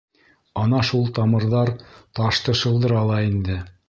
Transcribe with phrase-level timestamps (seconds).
[0.61, 1.71] Ана шул тамырҙар
[2.21, 3.59] ташты шылдыра ла инде.